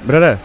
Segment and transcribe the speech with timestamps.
[0.00, 0.38] Brother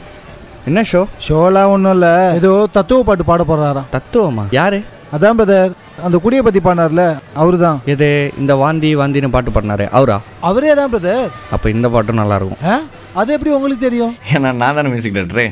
[0.70, 4.44] என்ன show ஷோலாம் ஒன்றும் இல்லை ஏதோ தத்துவ பாட்டு பாட போறாராம் தத்துவமா?
[4.52, 4.80] யாரு?
[5.16, 5.74] அதான் பிரதர்
[6.06, 7.04] அந்த குடியை பத்தி பாடினார்ல
[7.36, 8.08] அவரு தான் எது
[8.42, 9.86] இந்த வாந்தி வாந்தின்னு பாட்டு பாடினாரு.
[9.98, 10.18] அவரா?
[10.50, 12.84] அவரே தான் பிரதர் அப்ப இந்த பாட்டும் நல்லா இருக்கும்
[13.22, 14.16] அது எப்படி உங்களுக்கு தெரியும்?
[14.34, 15.46] ஏன்னா நான் தானே மியூசிக் டேரக்டரு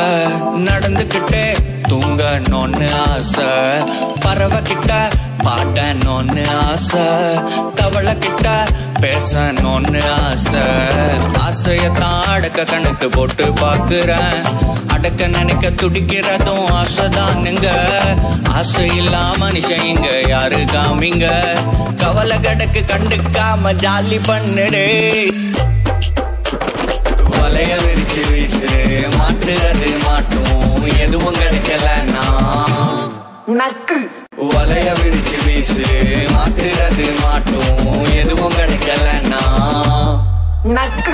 [0.66, 1.56] நடந்துகிட்டே
[1.88, 3.44] தூங்கணும்னு ஆசை.
[4.20, 5.08] பறவை கிட்ட
[5.44, 7.00] பாடணும்னு ஆசை.
[7.74, 8.66] தவளை கிட்ட
[9.00, 10.60] பேசணும்னு ஆசை.
[11.48, 14.44] ஆசையத்தான் அடக்க கணக்கு போட்டு பாக்குறேன்
[14.86, 17.68] அடக்க நினைக்க துடிக்கிறதும் ஆசைதானுங்க
[18.52, 21.44] ஆசை இல்லாம மனுஷன் இங்க யாரு காமிங்க
[21.96, 25.32] கவலை கடக்கு கண்டுக்காம ஜாலி பண்ணுடே.
[27.54, 28.68] வலைய விரிச்சு வீசு.
[29.18, 30.98] மாட்டுறது மாட்டும்.
[30.98, 32.24] எதுவும் கிடைக்கலன்னா.
[33.46, 35.84] நக்கு வலைய விரிச்சு வீசு.
[36.34, 38.04] மாட்டுறது மாட்டும்.
[38.14, 39.42] எதுவும் கிடைக்கலன்னா.
[40.64, 41.12] நக்கு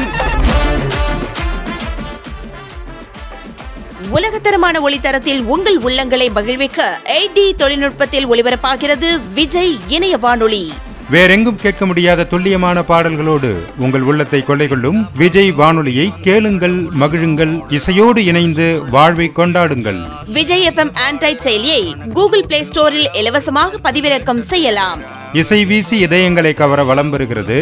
[4.08, 10.72] உலகத்தரமான ஒளித்தரத்தில் உங்கள் உள்ளங்களை மகிழ்விக்க எயிட் தொழில்நுட்பத்தில் ஒளிபரப்பாகிறது விஜய் இணைய வானொலி
[11.12, 13.48] வேறெங்கும் கேட்க முடியாத துல்லியமான பாடல்களோடு
[13.84, 20.00] உங்கள் உள்ளத்தை கொள்ளை கொள்ளும் விஜய் வானொலியை கேளுங்கள் மகிழுங்கள் இசையோடு இணைந்து வாழ்வை கொண்டாடுங்கள்.
[20.36, 21.82] விஜய் எஃப்எம் ஆண்ட்ராய்ட் செயலியை
[22.16, 25.00] கூகுள் பிளே ஸ்டோரில் இலவசமாக பதிவிறக்கம் செய்யலாம்.
[25.40, 27.58] இசை வீசி இதயங்களை கவர வலம் பெறுகிறது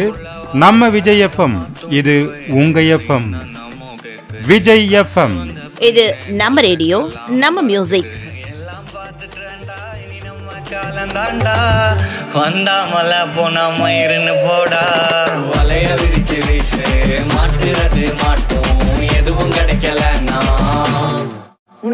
[0.63, 1.57] நம்ம விஜய் எஃப்எம்
[1.99, 2.15] இது
[2.61, 3.29] உங்க எஃப்எம்
[4.51, 5.37] விஜய் எஃப்எம்
[5.89, 6.03] இது
[6.41, 6.97] நம்ம ரேடியோ
[7.43, 8.09] நம்ம மியூசிக்
[10.71, 11.55] காலந்தாண்டா
[12.33, 14.81] வந்தாமல போனா மயிருன்னு போடா.
[15.49, 16.81] வலைய விரிச்சு வீசு
[17.33, 18.77] மாட்டுறது மாட்டும்
[19.17, 20.39] எதுவும் கிடைக்கலன்னா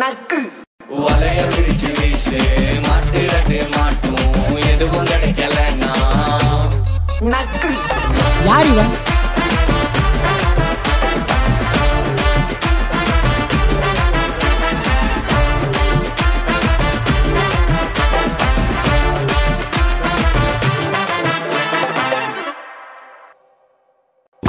[0.01, 0.39] நக்கு
[0.99, 2.39] வலைய விரிச்சு வீசு
[2.87, 4.31] மாட்டுறது மாட்டும்
[4.73, 5.93] எதுவும் கிடைக்கலன்னா
[7.33, 7.71] நக்கு
[8.47, 8.93] யார் இவன்?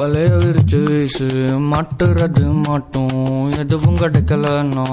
[0.06, 1.26] வலைய விரிச்சு வீசு
[1.70, 3.22] மாட்டுறது மாட்டும்.
[3.62, 4.84] எதுவும் கிடைக்கலன்னா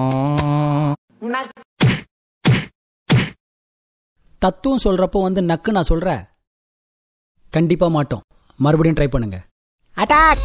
[4.42, 6.16] தத்துவம் சொல்றப்போ வந்து நக்கு நான் சொல்ற
[7.54, 8.24] கண்டிப்பா மாட்டோம்.
[8.60, 9.38] மறுபடியும் ட்ரை பண்ணுங்க.
[9.98, 10.42] Attack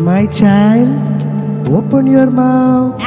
[0.00, 0.92] My child,
[1.68, 3.00] open your mouth.